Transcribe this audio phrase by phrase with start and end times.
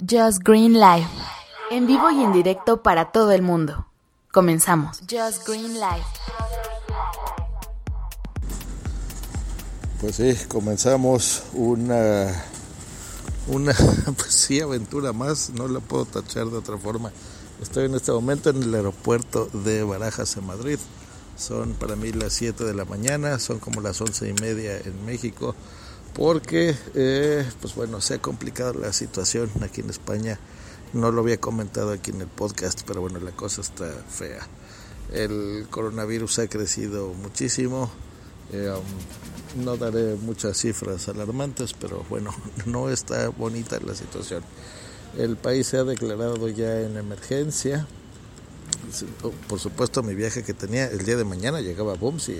[0.00, 1.08] Just Green Life.
[1.72, 3.86] En vivo y en directo para todo el mundo.
[4.30, 5.00] Comenzamos.
[5.10, 6.06] Just Green Life.
[10.00, 12.32] Pues sí, comenzamos una,
[13.48, 13.72] una
[14.16, 17.10] pues sí, aventura más, no la puedo tachar de otra forma.
[17.60, 20.78] Estoy en este momento en el aeropuerto de Barajas en Madrid.
[21.36, 25.04] Son para mí las 7 de la mañana, son como las once y media en
[25.04, 25.56] México,
[26.14, 30.38] porque, eh, pues bueno, se ha complicado la situación aquí en España.
[30.92, 34.46] No lo había comentado aquí en el podcast, pero bueno, la cosa está fea.
[35.12, 37.90] El coronavirus ha crecido muchísimo.
[38.52, 42.34] Eh, um, no daré muchas cifras alarmantes, pero bueno,
[42.66, 44.42] no está bonita la situación.
[45.16, 47.86] El país se ha declarado ya en emergencia.
[49.48, 52.32] Por supuesto, mi viaje que tenía el día de mañana llegaba a Bumsy,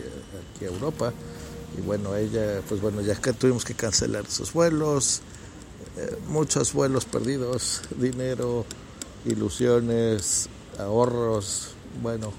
[0.54, 1.12] aquí a Europa.
[1.76, 5.20] Y bueno, ella, pues bueno, ya que tuvimos que cancelar sus vuelos,
[5.96, 8.64] eh, muchos vuelos perdidos, dinero,
[9.24, 12.32] ilusiones, ahorros, bueno,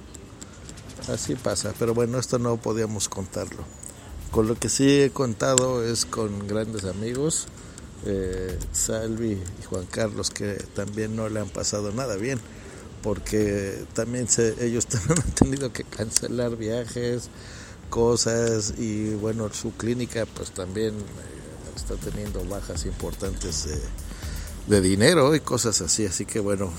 [1.08, 1.74] así pasa.
[1.78, 3.64] Pero bueno, esto no podíamos contarlo.
[4.32, 7.48] Con lo que sí he contado es con grandes amigos,
[8.06, 12.40] eh, Salvi y Juan Carlos, que también no le han pasado nada bien,
[13.02, 17.30] porque también se, ellos también han tenido que cancelar viajes,
[17.90, 23.68] cosas, y bueno, su clínica pues también eh, está teniendo bajas importantes
[24.68, 26.72] de, dinero y cosas así, así que bueno,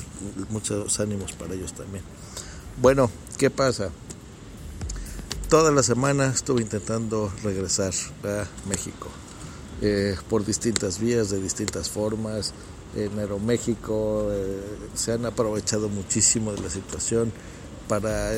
[0.50, 2.04] muchos ánimos para ellos también.
[2.80, 3.90] Bueno, ¿qué pasa?
[5.50, 7.92] toda la semana estuve intentando regresar
[8.22, 9.08] a México
[9.82, 12.54] eh, por distintas vías, de distintas formas.
[12.94, 14.60] En Aeroméxico eh,
[14.94, 17.32] se han aprovechado muchísimo de la situación
[17.88, 18.30] para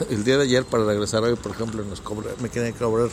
[0.10, 3.08] el día de ayer para regresar hoy, por ejemplo, nos cobra, me querían cobrar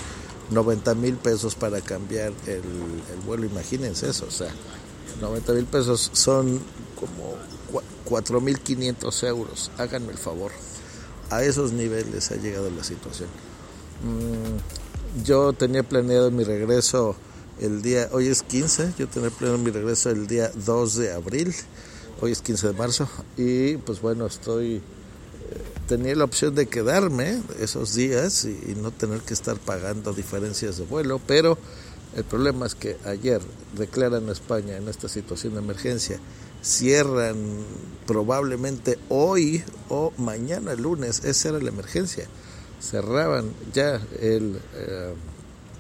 [0.52, 4.52] 90 mil pesos para cambiar el, el, vuelo, imagínense eso, o sea,
[5.22, 6.62] 90 mil pesos son
[7.00, 7.36] como
[8.06, 10.52] 4 mil 500 euros, háganme el favor
[11.30, 13.30] a esos niveles ha llegado la situación.
[14.04, 17.16] Mm, yo tenía planeado mi regreso
[17.60, 21.54] el día, hoy es 15, yo tenía planeado mi regreso el día 2 de abril,
[22.22, 24.82] hoy es 15 de marzo, y pues bueno, estoy,
[25.88, 30.84] tenía la opción de quedarme esos días y, no tener que estar pagando diferencias de
[30.84, 31.58] vuelo, pero
[32.16, 33.42] el problema es que ayer
[33.78, 36.20] declaran a España en esta situación de emergencia
[36.62, 37.38] cierran
[38.06, 42.28] probablemente hoy o mañana lunes, esa era la emergencia.
[42.82, 45.14] Cerraban ya el, eh,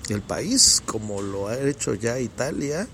[0.09, 2.87] el país como lo ha hecho ya Italia,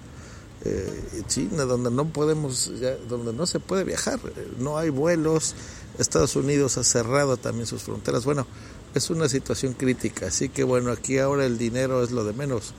[0.66, 4.20] eh, China, donde no podemos, ya, donde no se puede viajar,
[4.60, 5.56] no hay vuelos,
[5.98, 8.26] Estados Unidos ha cerrado también sus fronteras.
[8.26, 8.48] Bueno,
[8.96, 12.74] es una situación crítica, así que bueno, aquí ahora el dinero es lo de menos,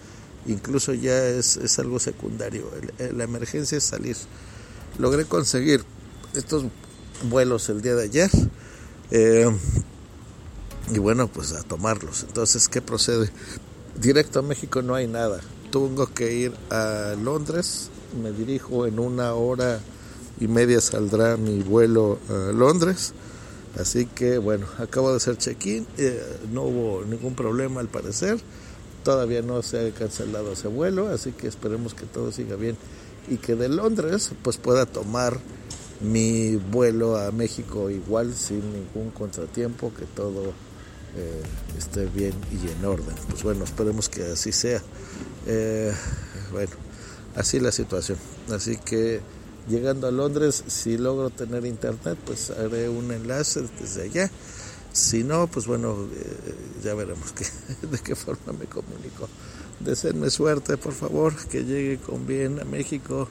[0.47, 4.17] incluso ya es, es algo secundario, la emergencia es salir
[4.99, 5.85] logré conseguir
[6.35, 6.65] estos
[7.29, 8.31] vuelos el día de ayer.
[9.11, 9.51] Eh,
[10.93, 12.25] y bueno, pues a tomarlos.
[12.25, 13.31] Entonces, ¿qué procede?
[13.99, 15.41] Directo a México no hay nada.
[15.75, 17.91] Tengo que ir a Londres.
[18.23, 19.81] Me dirijo en una hora
[20.39, 23.13] y media saldrá mi vuelo a Londres.
[23.77, 25.85] Así que bueno, acabo de hacer check-in.
[25.99, 28.39] Eh, no hubo ningún problema al parecer.
[29.03, 31.09] Todavía no se ha cancelado ese vuelo.
[31.09, 32.77] Así que esperemos que todo siga bien
[33.29, 35.41] y que de Londres pues pueda tomar
[36.01, 40.53] mi vuelo a México igual sin ningún contratiempo, que todo
[41.17, 41.43] eh,
[41.79, 43.15] esté bien y en orden.
[43.29, 44.83] Pues bueno, esperemos que así sea.
[45.47, 45.93] Eh,
[46.53, 46.73] bueno,
[47.37, 48.19] así la situación.
[48.51, 49.21] Así que
[49.69, 54.31] llegando a Londres, si logro tener internet, pues haré un enlace desde allá.
[54.93, 56.55] Si no, pues bueno, eh,
[56.85, 57.35] ya veremos
[57.83, 59.29] de qué forma me comunico
[59.81, 63.29] deseenme suerte, por favor, que llegue con bien a México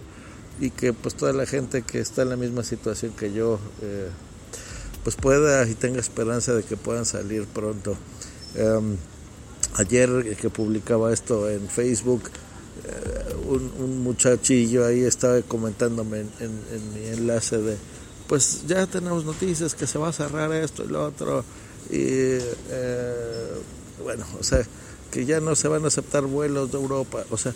[0.60, 4.10] y que pues toda la gente que está en la misma situación que yo eh,
[5.04, 7.96] pues pueda y tenga esperanza de que puedan salir pronto.
[8.58, 8.98] Um,
[9.76, 12.24] ayer que publicaba esto en Facebook,
[12.86, 17.78] eh, un, un, muchachillo ahí estaba comentándome en, en, en, mi enlace de,
[18.28, 21.44] pues ya tenemos noticias que se va a cerrar esto y lo otro,
[21.90, 23.52] y eh,
[24.04, 24.64] bueno, o sea,
[25.12, 27.24] que ya no se van a aceptar vuelos de Europa.
[27.30, 27.54] O sea,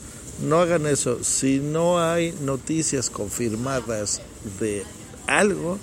[0.47, 1.23] No hagan eso.
[1.23, 4.21] Si no hay noticias confirmadas
[4.59, 4.83] de
[5.25, 5.79] algo,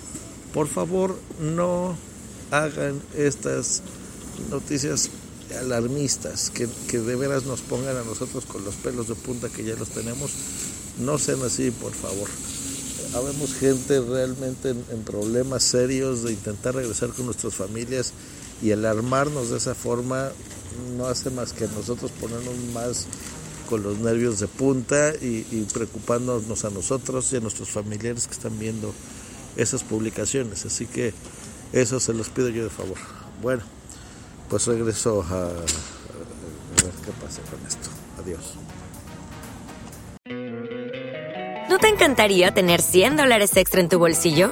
[0.55, 1.97] por favor no
[2.49, 3.81] hagan estas
[4.49, 5.09] noticias
[5.59, 9.65] alarmistas que, que, de veras nos pongan a nosotros con los pelos de punta que
[9.65, 10.31] ya los tenemos.
[10.99, 12.29] No sean así, por favor.
[13.15, 18.13] Habemos gente realmente en, problemas serios de intentar regresar con nuestras familias
[18.63, 20.31] y alarmarnos de esa forma
[20.97, 23.07] no hace más que nosotros ponernos más
[23.69, 28.57] con los nervios de punta y, preocupándonos a nosotros y a nuestros familiares que están
[28.57, 28.93] viendo
[29.55, 30.65] esas publicaciones.
[30.65, 31.13] Así que
[31.73, 32.97] eso se los pido yo de favor.
[33.41, 33.63] Bueno,
[34.49, 37.89] pues regreso a, ver qué pasa con esto.
[38.21, 38.55] Adiós.
[41.69, 44.51] ¿No te encantaría tener 100 dólares extra en tu bolsillo?